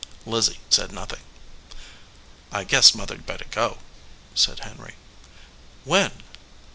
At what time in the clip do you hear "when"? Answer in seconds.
5.83-6.23